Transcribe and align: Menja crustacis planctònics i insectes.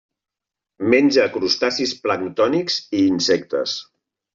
Menja 0.93 1.27
crustacis 1.37 1.95
planctònics 2.09 2.83
i 2.89 3.07
insectes. 3.15 3.81